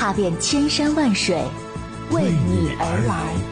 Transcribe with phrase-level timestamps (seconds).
[0.00, 1.36] 踏遍千山万水，
[2.10, 3.49] 为你而来。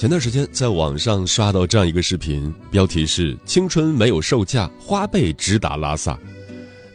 [0.00, 6.18] 前段时间在网上刷到这样一个视频，标题是“青春没有售价，花呗直达拉萨”。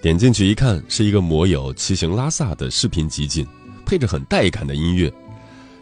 [0.01, 3.45] 点进去一看，是一个摩友骑行拉萨的视频集锦，
[3.85, 5.13] 配着很带感的音乐。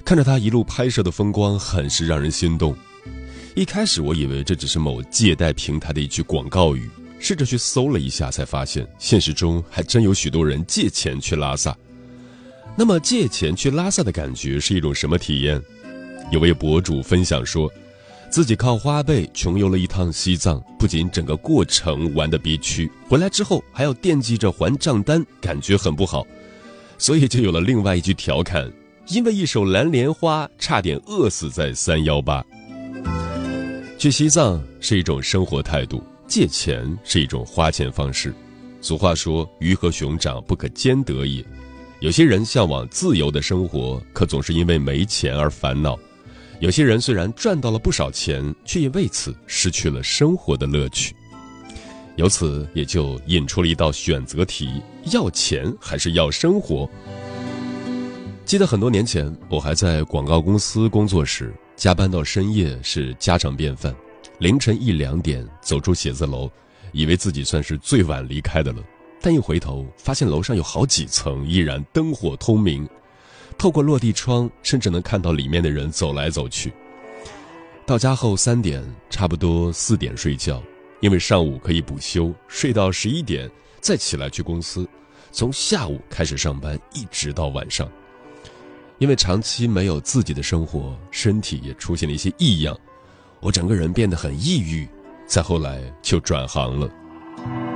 [0.03, 2.75] 看着他一路拍摄的风光，很是让人心动。
[3.55, 6.89] 一开始我以为这只是某借贷平台的一句广告语，
[7.21, 11.73] 试着去搜了一下，才发现现实中还真有许多人借钱去拉萨。
[12.75, 15.63] 那么借钱去拉萨的感觉是一种什么体验？
[16.33, 17.71] 有位博主分享说，
[18.27, 26.25] 自己靠花呗穷游了一趟西藏，不仅整个过程玩得憋屈，回来之后还要惦记着还账单，感觉很不好，
[26.97, 28.67] 所以就有了另外一句调侃：
[29.09, 32.43] 因为一首蓝莲花，差点饿死在三幺八。
[33.99, 38.33] 去西藏是一种生活态度，借钱是一种花钱方式。
[38.81, 41.45] 俗话说：鱼和熊掌不可兼得也。
[41.99, 45.95] 有些人向往自由的生活，可总是因为没钱而烦恼。
[46.63, 51.13] 有些人虽然赚到了不少钱，却也为此失去了生活的乐趣。
[52.15, 54.81] 由此也就引出了一道选择题：
[55.11, 56.89] 要钱还是要生活？
[58.45, 63.93] 记得很多年前，我还在广告公司工作时，加班到深夜是家常便饭。
[64.39, 66.49] 凌晨一两点走出写字楼，
[66.93, 68.81] 以为自己算是最晚离开的了，
[69.19, 72.87] 但一回头发现楼上有好几层依然灯火通明。
[73.57, 76.73] 透过落地窗，甚至能看到里面的人走来走去。
[77.85, 80.61] 到家后三点，差不多四点睡觉，
[81.01, 83.49] 因为上午可以补休，睡到十一点
[83.81, 84.87] 再起来去公司，
[85.31, 87.89] 从下午开始上班，一直到晚上。
[88.99, 92.77] 因为长期没有自己的生活，身体也出现了一些异样，
[93.41, 94.87] 我整个人变得很抑郁。
[95.25, 97.72] 再后来就转行了。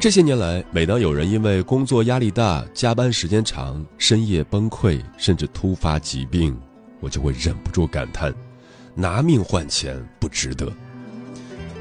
[0.00, 6.56] 这些年来，每当有人因为工作压力大、加班时间长、深夜崩溃，甚至突发疾病，
[7.00, 8.32] 我就会忍不住感叹：
[8.94, 10.72] 拿命换钱不值得。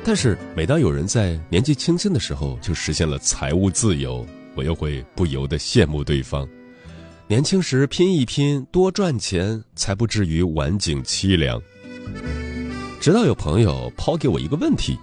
[0.04, 6.48] 但是，每当有人在年纪轻轻的时候就实现了财务自由，我又会不由得羡慕对方。
[7.28, 11.62] 年轻时拼一拼，多赚钱，才不至于晚景凄凉。
[13.00, 14.98] 直到有朋友抛给我一个问题：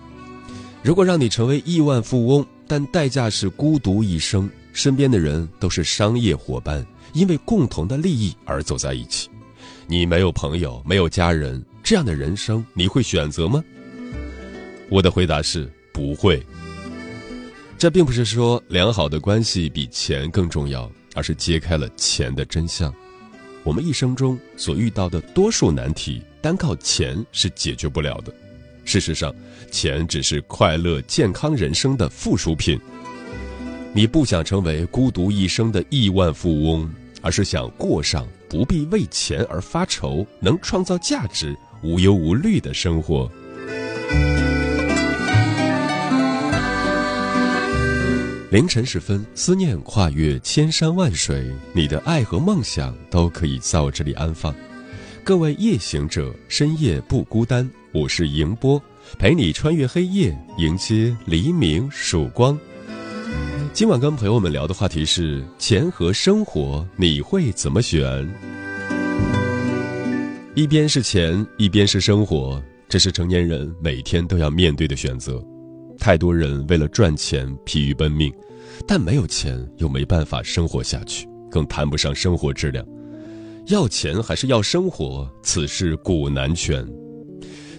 [0.82, 9.28] 如果让你成为亿万富翁，但代价是孤独一生，身边的人都是商业伙伴，因为共同的利益而走在一起。
[9.86, 13.62] 你没有朋友，没有家人，这样的人生你会选择吗？
[14.88, 16.44] 我的回答是不会。
[17.76, 22.92] 这并不是说良好的关系比钱更重要，而是揭开了钱的真相。
[23.62, 28.34] 我们一生中所遇到的多数难题，单靠钱是解决不了的。
[28.84, 29.34] 事实上，
[29.70, 32.78] 钱只是快乐健康人生的附属品。
[33.92, 36.90] 你不想成为孤独一生的亿万富翁，
[37.22, 43.30] 而是想过上不必为钱而发愁、能创造价值、无忧无虑的生活。
[48.50, 54.54] 凌晨时分，思念跨越千山万水，你的爱和梦想都可以在我这里安放。
[55.24, 57.66] 各位夜行者，深夜不孤单。
[57.92, 58.80] 我是迎波，
[59.18, 62.58] 陪你穿越黑夜，迎接黎明曙光。
[63.72, 68.28] 今晚跟朋友们聊的话题是钱和生活，你会怎么选？
[70.54, 75.42] 一边是钱，一边是生活，这是成年人每天都要面对的选择。
[75.98, 78.30] 太多人为了赚钱疲于奔命，
[78.86, 82.86] 但没有钱又没办法生活下去，更谈不上生活质量。
[83.68, 86.86] 要钱还是要生活，此事古难全。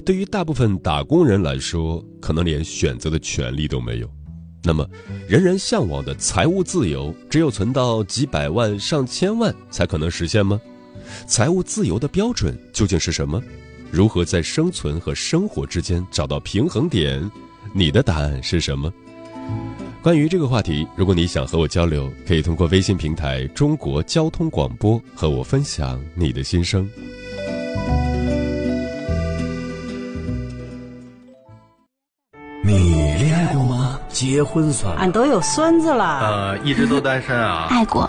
[0.04, 4.10] 对于大部分打工人来说，可能连选择的权利都没有。
[4.64, 4.88] 那么，
[5.28, 10.60] 人人向往的财务自由，只有存到几百万、上千万才可能实现吗？
[11.28, 13.40] 财务自由的标准究竟是什么？
[13.92, 17.30] 如何在生存和生活之间找到平衡点？
[17.74, 18.92] 你的答案是什么？
[20.06, 26.88] 关于这个话题，如果你想和我交流，可以通过微信平台“中国交通广播”和我分享你的心声。
[32.63, 34.00] 你恋爱过吗？
[34.07, 36.19] 结婚算俺都有孙子了。
[36.19, 37.66] 呃，一直都单身啊。
[37.72, 38.07] 爱过。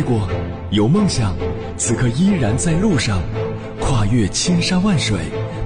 [0.00, 0.26] 爱过，
[0.70, 1.36] 有梦想，
[1.76, 3.20] 此刻依然在路上，
[3.78, 5.18] 跨越千山万水，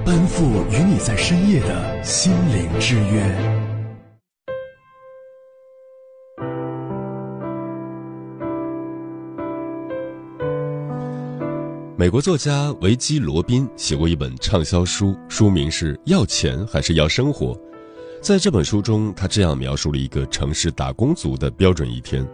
[0.05, 3.23] 奔赴与你在深夜的心灵之约。
[11.97, 17.53] 美国作家维基·罗宾写过一本畅销书，书名是《要钱还是要生活》。
[18.21, 22.27] 在这本书中，他这样描述了一个城市打工族的标准一天。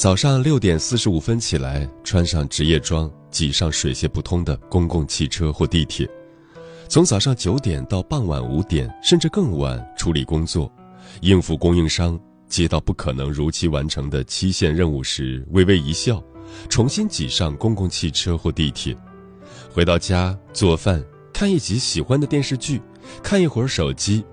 [0.00, 6.08] 早上六点四十五分起来，穿上职业装，挤上水泄不通的公共汽车或地铁，
[6.88, 10.72] 从早上九点到傍晚五点，甚至更晚处理工作，
[11.20, 12.18] 应付供应商，
[12.48, 16.24] 接到不可能如期完成的期限任务时，微微一笑，
[16.70, 18.96] 重新挤上公共汽车或地铁，
[19.70, 22.80] 回到家做饭，看一集喜欢的电视剧，
[23.22, 24.24] 看一会儿手机。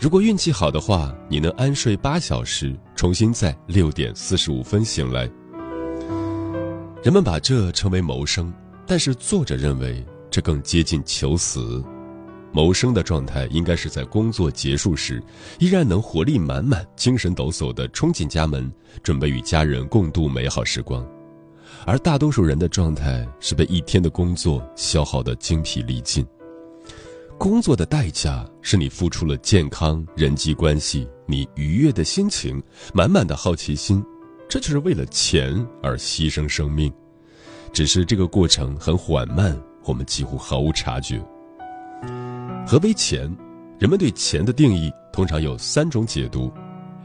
[0.00, 5.30] 如果运气好的话，你能安睡八小时，重新在六点四十五分醒来。
[7.02, 8.52] 人们把这称为谋生，
[8.86, 11.84] 但是作者认为这更接近求死。
[12.52, 15.22] 谋生的状态应该是在工作结束时，
[15.58, 18.72] 依然能活力满满、精神抖擞地冲进家门，
[19.02, 21.04] 准备与家人共度美好时光。
[21.84, 26.24] 而大多数人的状态是被一天的工作消耗得精疲力尽。
[27.44, 32.58] 工作的代价是你付出了健康、人际关系、你愉悦的心情、
[32.94, 34.02] 满满的好奇心，
[34.48, 36.90] 这就是为了钱而牺牲生命。
[37.70, 39.54] 只是这个过程很缓慢，
[39.84, 41.22] 我们几乎毫无察觉。
[42.66, 43.30] 何为钱？
[43.78, 46.50] 人们对钱的定义通常有三种解读：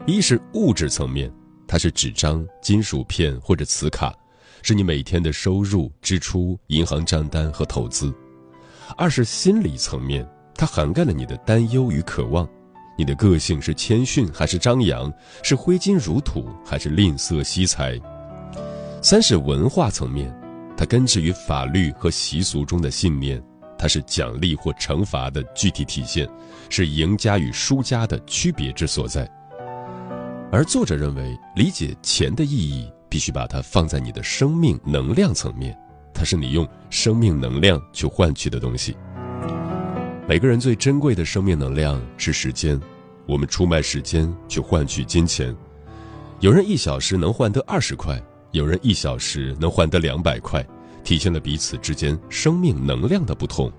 [0.07, 1.29] 一是物质层面，
[1.67, 4.15] 它是纸张、金属片或者磁卡，
[4.61, 8.15] 是你每天的收入、支出、银行账单和投资。
[8.97, 12.47] 二是心理层面，它涵盖了你的担忧与渴望，
[12.97, 15.11] 你的个性是谦逊还是张扬，
[15.43, 17.99] 是挥金如土还是吝啬惜财。
[19.01, 20.33] 三是文化层面，
[20.75, 23.41] 它根植于法律和习俗中的信念，
[23.77, 26.27] 它是奖励或惩罚的具体体现，
[26.69, 29.29] 是赢家与输家的区别之所在。
[30.51, 35.77] 而作者认为，理解钱的意义，必须把它放在你的生命能量层面。
[36.19, 38.93] 它是你用生命能量去换取的东西。
[40.27, 42.77] 每个人最珍贵的生命能量是时间，
[43.25, 45.55] 我们出卖时间去换取金钱。
[46.41, 48.21] 有人一小时能换得二十块，
[48.51, 50.61] 有人一小时能换得两百块，
[51.05, 53.71] 体现了彼此之间生命能量的不同。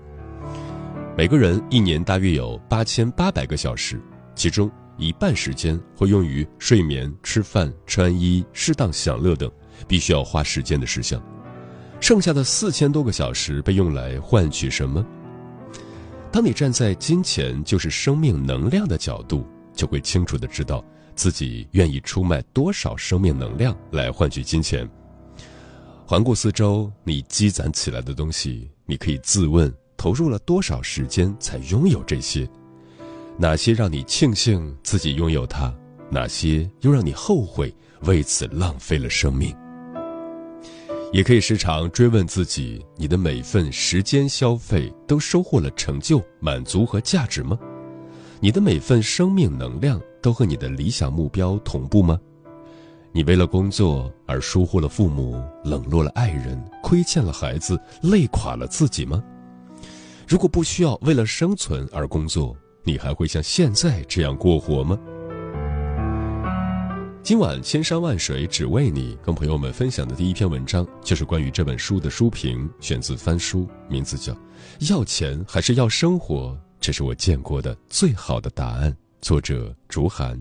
[1.15, 4.01] 每个人一年大约有八千八百个小时，
[4.33, 9.47] 其中一半时间会用于睡眠、吃饭、穿衣、适当享乐等
[9.87, 11.21] 必须要花时间的事项。
[12.01, 15.05] 剩下的四千多个小时被用来换取什么？
[16.31, 20.83] 当你站在金钱就是生命能量的角度，就会清楚的知道
[21.15, 24.89] 自己愿意出卖多少生命能量来换取金钱。
[26.07, 32.49] 环顾四周，你积攒起来的东西，你可以自问：投入了多少时间才拥有这些？
[33.37, 35.71] 哪些让你庆幸自己拥有它？
[36.09, 39.55] 哪些又让你后悔为此浪费了生命？
[41.11, 47.59] 也可以时常追问自己：你的每份时间消费都收获了成就、满足和价值吗？
[48.39, 52.17] 你的每份生命能量都和你的理想目标同步吗？
[53.11, 59.21] 你为了工作而疏忽了父母、冷落了爱人、亏欠了孩子、累垮了自己吗？
[60.25, 64.97] 如果不需要为了生存而工作，你还会像现在这样过活吗？
[67.23, 74.33] 今晚千山万水只为你，跟朋友们分享的第一篇文章就是关于这本书的书评，选自翻书，名字叫
[74.89, 76.47] 《要钱还是要生活》，
[76.79, 78.95] 这是我见过的最好的答案。
[79.21, 80.35] 作者：竹涵。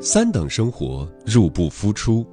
[0.00, 2.24] 三等生活，入不敷出。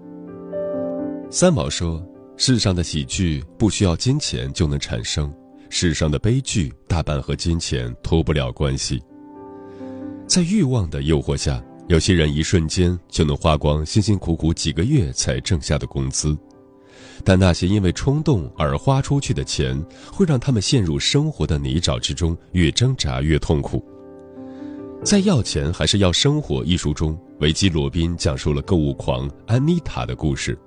[1.31, 2.05] 三毛说
[2.37, 5.33] ：“世上的喜剧不需要金钱就能产生，
[5.71, 9.01] 世上的悲剧大半和金钱脱不了关系。”
[10.27, 16.37] 在欲望的诱惑下，有些人一瞬间就能花光辛辛苦苦几个月才挣下的工资，
[17.23, 19.75] 但那些因为冲动而花出去的钱，
[20.13, 23.83] 会让他们陷入生活的泥沼之中，越挣扎越痛苦。
[25.03, 30.57] 在《要钱还是要生活》一书中，维基·罗宾讲述了购物狂安妮塔的故事。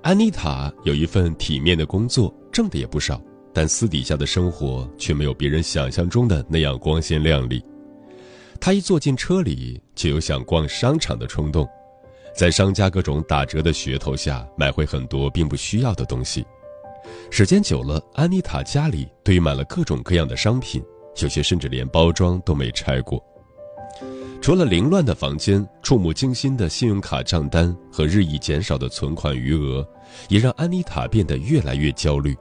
[0.00, 3.20] 安妮塔有一份体面的工作，挣的也不少，
[3.52, 7.60] 但私底下的生活却没有别人想象中的那样光鲜亮丽。
[8.60, 11.68] 她一坐进车里，就有想逛商场的冲动，
[12.36, 16.46] 在商家各种打折的噱头下，买回很多并不需要的东西。
[17.28, 20.80] 时间久了，安妮塔家里堆满了各种各样的商品，
[21.20, 23.20] 有些甚至连包装都没拆过。
[24.48, 29.86] 除了凌乱的房间、触目惊心的信用卡账单和日益减少的存款余额，
[30.30, 32.34] 也让安妮塔变得越来越焦虑。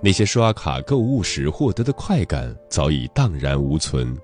[0.00, 4.16] 那些刷卡购物时获得的快感早已荡然无存。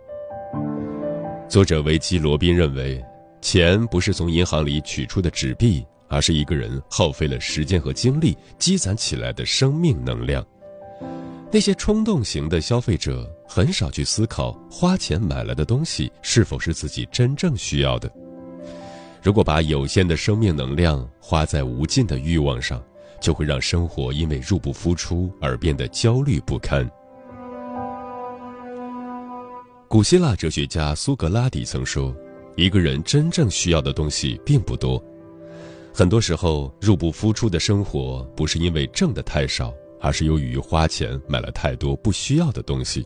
[1.47, 3.05] 作者维基·罗宾认为，
[3.43, 10.43] 钱不是从银行里取出的纸币，而是一个人耗费了时间和精力积攒起来的生命能量。
[11.53, 18.13] 那些冲动型的消费者很少去思考花钱买来的东西是否是自己真正需要的。
[19.23, 22.81] 如果把有限的生命能量花在无尽的欲望上，
[23.21, 26.89] 就会让生活因为入不敷出而变得焦虑不堪。
[29.89, 32.15] 古希腊哲学家苏格拉底曾说
[32.55, 35.03] ：“一个人真正需要的东西并不多，
[35.93, 43.05] 很多时候入不敷出的生活不是因为挣得太少。”而是由于花钱买了太多不需要的东西，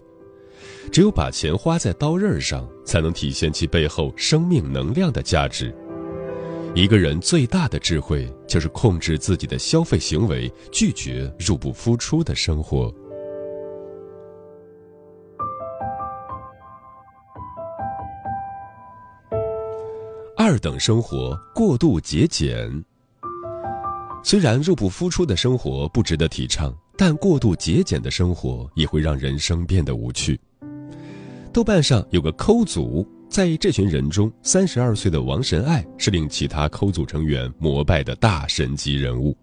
[0.90, 5.74] 只有把钱花在刀刃上，才能体现其背后生命能量的价值。
[6.74, 12.92] 一个人最大的智慧，就是控制自己的消费行为，拒绝入不敷出的生活。
[20.34, 22.84] 二等生活，过度节俭。
[24.24, 26.74] 虽然入不敷出的生活不值得提倡，
[27.04, 30.38] 但过度节俭的生活也会让人生变得无趣。
[31.52, 39.36] 豆瓣上有个抠组，在这群人中，三十二岁的王神爱是令其他抠组成员膜拜的大神级人物。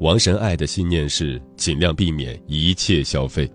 [0.00, 3.48] 王神爱的信念是尽量避免一切消费，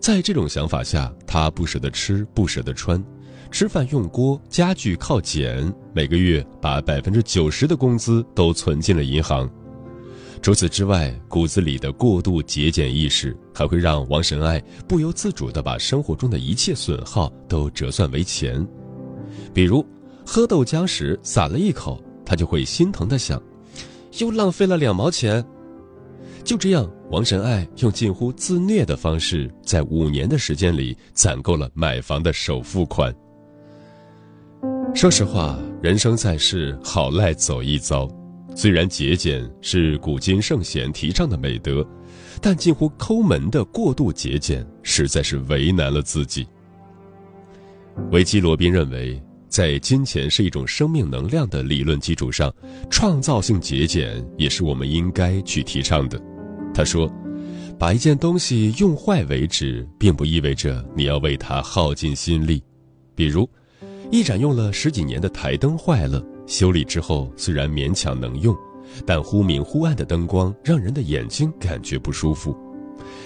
[0.00, 3.04] 在这种想法下，他不舍得吃，不舍得穿。
[3.50, 9.46] 吃饭用锅，家具靠捡，每个月把百分之九十的工资都存进了银行。
[10.40, 18.66] 除此之外，骨子里的过度节俭意识还会让王神爱不由自主地把生活中的一切损耗都折算为钱。
[19.52, 19.84] 比如，
[20.24, 23.42] 喝豆浆时洒了一口，他就会心疼地想，
[24.18, 25.44] 又浪费了两毛钱。
[26.44, 33.14] 就这样，王神爱用近乎自虐的方式，在五年的时间里攒够了买房的首付款。
[34.94, 38.08] 说实话，人生在世，好赖走一遭。
[38.58, 41.86] 虽然节俭是古今圣贤提倡的美德，
[42.42, 46.44] 但近乎抠门的过度节俭，实在是为难了自己。
[48.10, 52.52] 维基·罗宾认为，在金钱是一种生命能量的理论基础上，
[52.90, 56.20] 创造性节俭也是我们应该去提倡的。
[56.74, 57.08] 他说
[57.78, 62.60] ：“把一件东西用坏为止，并不意味着你要为它耗尽心力。
[63.14, 63.48] 比如。”
[64.10, 68.56] 一盏用了十几年的台灯坏了，修理之后虽然勉强能用，
[69.04, 72.56] 但忽明忽暗的灯光让人的眼睛感觉不舒服。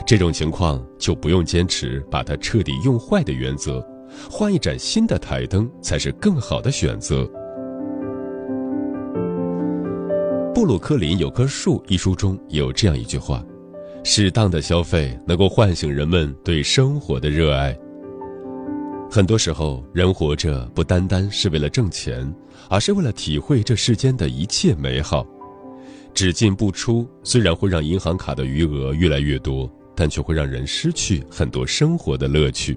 [0.05, 3.81] 这种情况就不用坚持把它彻底用坏的原则，
[4.29, 7.25] 换一盏新的台灯才是更好的选择。
[10.53, 13.45] 布鲁克林有棵树一书中有这样一句话：
[14.03, 17.77] 适当的消费能够唤醒人们对生活的热爱。
[19.15, 22.35] 很多时候，人活着不单单是为了挣钱，
[22.71, 25.27] 而是为了体会这世间的一切美好。
[26.15, 32.75] 只进不出虽然会让银行卡的余额越来越多，但却会让人失去很多生活的乐趣。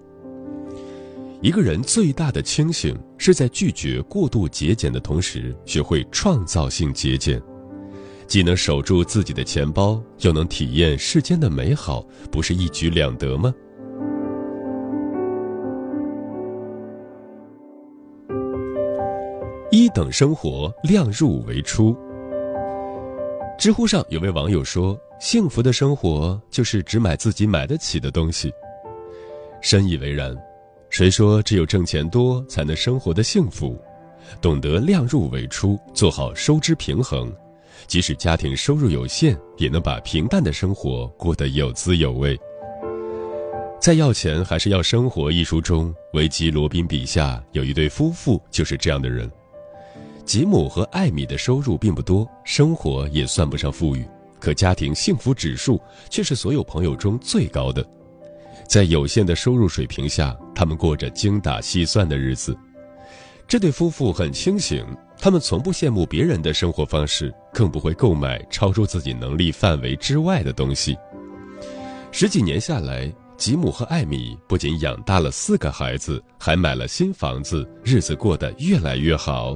[1.42, 7.42] 一个人最大的清醒，是在拒绝过度节俭的同时，学会创造性节俭，
[8.28, 13.56] 既能守住自己的钱包，又能体验世间的美好，不是一举两得吗？
[19.76, 21.94] 一等生活，量入为出。
[23.60, 28.50] 知乎上有位网友说：“幸福的生活就是只买自己买得起的东西。”
[29.60, 30.34] 深以为然。
[30.90, 33.78] 谁说只有挣钱多才能生活的幸福？
[34.40, 37.30] 懂得量入为出，做好收支平衡，
[37.86, 42.40] 即使家庭收入有限，也能把平淡的生活过得有滋有味。
[43.82, 49.30] 在《要钱还是要生活》一书中，维基·罗宾笔下有一对夫妇就是这样的人。
[50.26, 54.04] 吉姆和艾米的收入并不多，生活也算不上富裕，
[54.40, 55.80] 可家庭幸福指数
[56.10, 57.86] 却是所有朋友中最高的。
[58.68, 62.58] 在有限的收入水平下，他们过着精打细算的日子。
[63.48, 64.84] 这对夫妇很清醒，
[65.20, 70.98] 他们从不羡慕别人的生活方式，更不会购买超出自己能力范围之外的东西。
[72.12, 79.56] 十几年下来，吉姆和艾米不仅养大了四个孩子，还买了新房子，日子过得越来越好。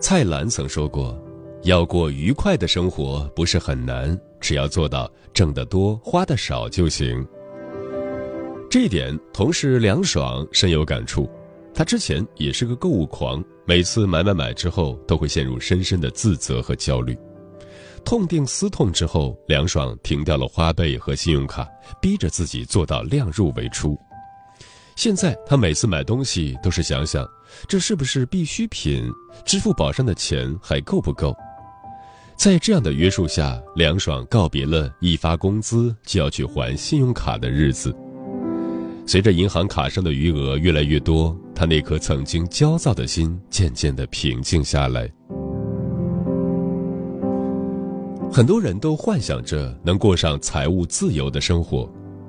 [0.00, 1.20] 蔡澜曾说过
[1.64, 7.26] ：“要过愉快的生活不是很难，只要做到挣得多、花得少就行。”
[8.70, 11.28] 这一点，同事梁爽深有感触。
[11.74, 17.16] 他之前也是个购物狂，每次买买买之后，都会陷入深深的自责和焦虑。
[18.04, 21.68] 痛定思痛之后，梁爽停掉了花呗和信用卡，
[22.00, 23.98] 逼着自己做到量入为出。
[24.98, 27.24] 现在他每次买东西都是想想。
[27.68, 29.08] 这是不是必需品？
[29.44, 31.32] 支付宝上的钱还够不够？
[32.36, 37.94] 在这样的约束下，梁爽告别了一发工资就要去还信用卡的日子。
[39.06, 45.08] 随着银行卡上的余额越来越多，他那颗曾经焦躁的心渐渐的平静下来。
[48.32, 51.88] 很多人都幻想着能过上财务自由的生活，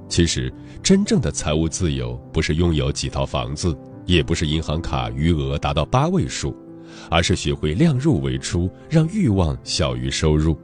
[0.09, 0.51] 其实
[0.83, 3.73] 真正的财务自由不是拥有几套房子。
[4.05, 6.55] 也不是银行卡余额达到八位数，
[7.11, 10.57] 而是学会量入为出，让欲望小于收入。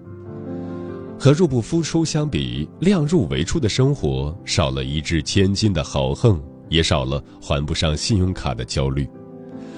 [1.20, 9.06] 和入不敷出相比，量入为出的生活少了一掷千金的豪横，也少了还不上信用卡的焦虑；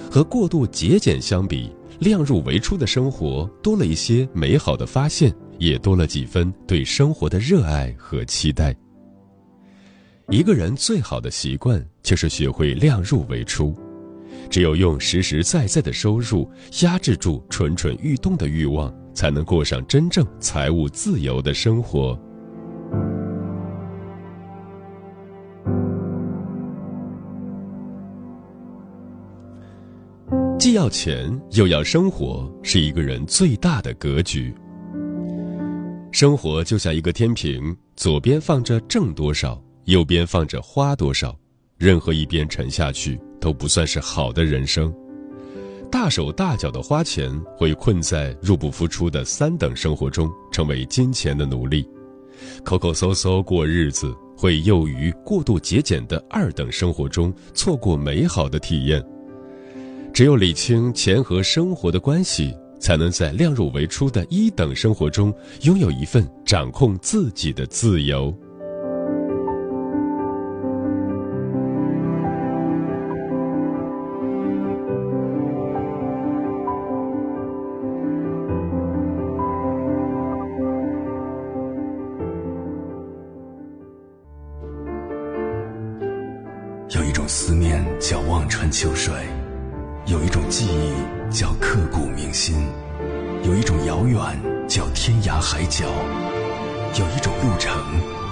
[0.10, 8.74] 和过度节俭相比，量入为出的生活多了一些美好的发现，也多了几分对生活的热爱和期待。
[10.30, 13.74] 一个人最好的习惯就是学会量入为出，
[14.50, 16.50] 只有用实实在在的收入
[16.82, 22.20] 压制住蠢蠢欲动的欲望，才能过上真正财务自由的生活。
[30.60, 34.54] 既要钱又要生活，是一个人最大的格局。
[36.12, 39.64] 生活就像一个天平，左边放着挣多少。
[39.88, 41.34] 右边放着花多少，
[41.78, 44.94] 任何一边沉下去都不算是好的人生。
[45.90, 51.84] 大手大脚的花钱会困在入不敷出的三等生活中，成为金钱的奴隶；
[52.66, 59.02] 抠抠搜搜过日子会囿于过度节俭的二等生活中，错过美好的体验。
[60.14, 68.38] 只有理清钱和生活的关系，才能在量入为出的一等生活中，拥有一份掌控自己的自由。
[87.28, 89.14] 思念叫望穿秋水，
[90.06, 90.94] 有一种记忆
[91.30, 92.56] 叫刻骨铭心，
[93.44, 94.20] 有一种遥远
[94.68, 95.86] 叫天涯海角，
[96.98, 97.76] 有一种路程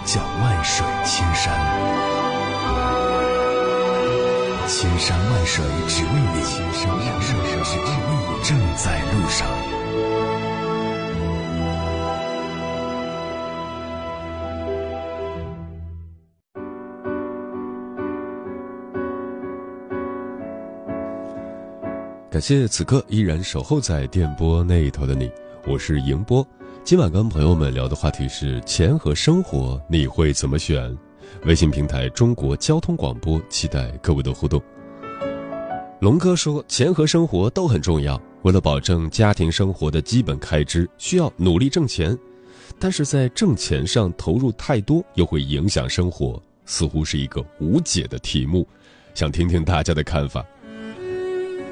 [0.06, 1.54] 叫万水千山。
[4.68, 9.75] 千山万水只为你，千山万水只为你，正在路上。
[22.46, 25.32] 谢谢此刻依然守候在电波那一头的你，
[25.66, 26.48] 我是迎波。
[26.84, 30.96] 今晚跟朋友们聊的话题是钱和生活，你会怎么选？
[31.46, 34.62] 微信平台中国交通广播，期待各位的互动。
[36.00, 42.16] 龙哥说，钱和生活都很重要，为了保证家庭生活的基本开支，需要努力挣钱，
[42.78, 48.68] 但是在挣钱上投入太多，又会影响生活，似乎是一个无解的题目，
[49.16, 50.46] 想听听大家的看法。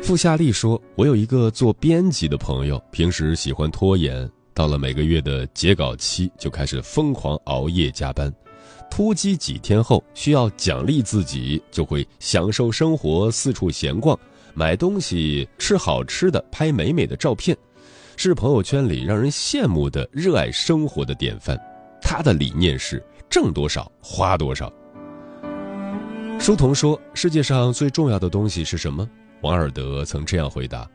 [0.03, 8.31] 傅夏丽说：“我有一个做编辑的朋友，平时喜欢拖延，到了每个月的截稿期就开始疯狂熬夜加班。
[8.91, 14.19] 突击几天后，需要奖励自己，就会享受生活，四处闲逛，
[14.53, 17.57] 买东西，吃好吃的，拍美美的照片，
[18.17, 21.57] 是朋友圈里让人羡慕的热爱生活的典范。
[22.01, 24.69] 他的理念是挣多少花多少。”
[26.37, 29.09] 书童说：“世界上最重要的东西是什么？”
[29.43, 30.89] 王尔德曾这样回答：“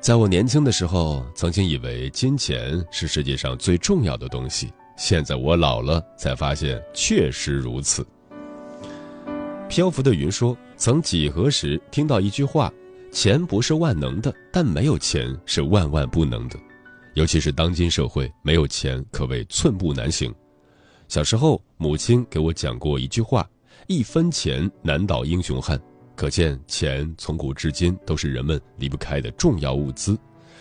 [0.00, 4.72] 在我年轻的时候，曾经以为金钱是世界上最重要的东西。
[4.96, 8.06] 现在我老了，才发现确实如此。”
[9.68, 12.72] 漂浮的云说：“曾几何时听到一句话，
[13.10, 16.58] 钱不是万能的，但没有钱是万万不能的。
[17.12, 20.34] 尤其是当今社会，没有钱可谓寸步难行。”
[21.08, 23.46] 小时候，母亲给我讲过一句话。
[23.88, 25.78] 一分钱难倒英雄汉，
[26.22, 30.16] 可见钱从古至今都是人们离不开的重要物资。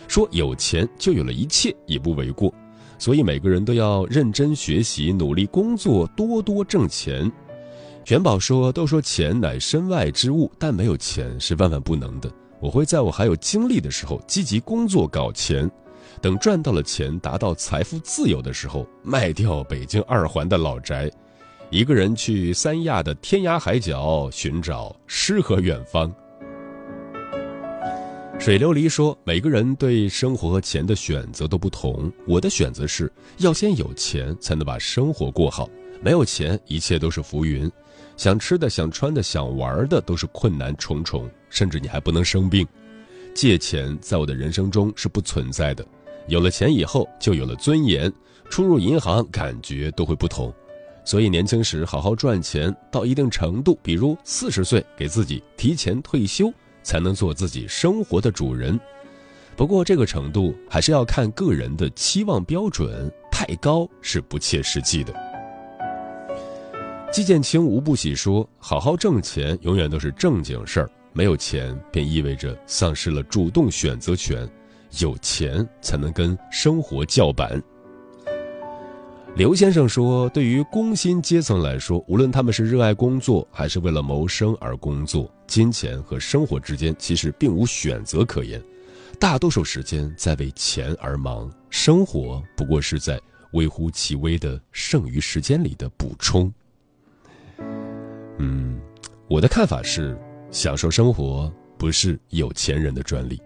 [0.08, 2.52] 说有钱就有了一切也不为过，
[2.98, 7.32] 所以每个人都要认真学习，努力工作，多多挣钱。
[8.08, 12.28] 元宝说：“都说钱乃身外之物，但没有钱是万万不能的。
[12.60, 15.70] 我会在我还有精力的时候积极工作搞钱，
[16.20, 21.08] 等赚到了钱，达到财富自由的时候，卖掉北京二环的老宅。”
[21.72, 26.14] 一个人去三亚的天涯海角寻找诗和远方。
[28.38, 32.12] 水琉璃说：“每个人对生活和钱的选择都不同。
[32.28, 35.70] 我的选择是要先有钱，才能把生活过好。
[36.02, 37.72] 没有钱，一切都是浮云。
[38.18, 42.68] 想吃的、想穿的、想玩的，都是困难重重，甚至你还不能生病。
[43.34, 45.86] 借钱在我的人生中是不存在的。
[46.28, 48.12] 有了钱以后，就有了尊严。
[48.50, 50.54] 出入银行，感觉都会不同。”
[51.04, 58.80] 所以，年轻时好好赚钱，到一定程度，比如四十岁给自己提前退休，才能做自己生活的主人。
[59.56, 65.14] 不过，这个程度还是要看个人的期望标准，太高是不切实际的。
[67.12, 74.48] 季建清无不喜说：“好好挣钱，永远都是正经事儿；没有钱，便意味着丧失了主动选择权。
[75.00, 77.62] 有钱才能跟生活叫板。”
[79.34, 88.62] 刘先生说：“对于工薪阶层来说，无论他们是热爱工作还是为了谋生而工作，金钱和生活之间其实并无选择可言。
[89.18, 93.20] 大多数时间在为钱而忙，生活不过是在
[93.54, 96.54] 微乎其微的剩余时间里的补充。”
[98.38, 98.80] 嗯，
[99.30, 100.16] 我的看法是，
[100.52, 103.42] 享受生活不是有钱人的专利。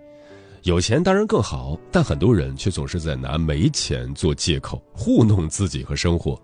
[0.65, 6.41] 有钱当然更好，但很多人却总是在拿没钱做借口糊弄自己和生活。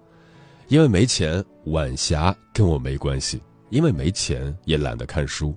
[0.67, 3.39] 因为没钱，晚霞跟我没关系；
[3.71, 5.55] 因为没钱，也懒得看书。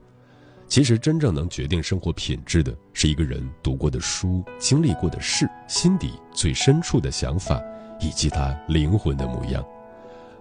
[0.67, 7.63] 其实，真正能决定生活品质的，是一个人读过的书、经历过的事、心底最深处的想法，
[8.01, 9.63] 以及他灵魂的模样。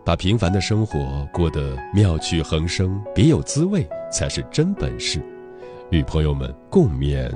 [0.05, 5.21] 把平凡的生活过得妙趣横生、别有滋味，才是真本事。
[5.91, 7.29] 与朋友们共勉。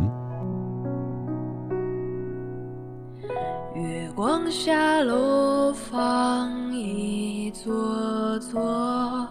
[4.49, 9.27] 下楼房一座座，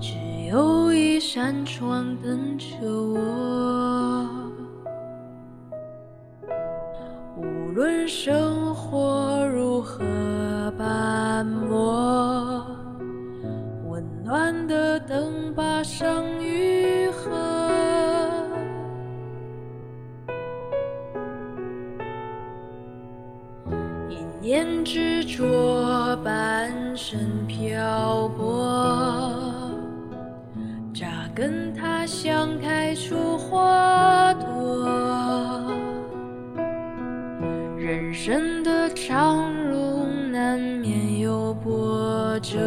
[0.00, 0.16] 只
[0.50, 4.28] 有一扇窗等着我。
[7.36, 10.00] 无论生活如何
[10.78, 12.66] 斑驳，
[13.88, 17.01] 温暖的灯把伤愈
[25.32, 29.72] 着，半生漂泊，
[30.92, 35.72] 扎根他乡，开出花朵。
[37.78, 42.58] 人生的长路，难免有波折。